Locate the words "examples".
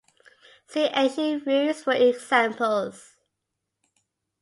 1.93-3.17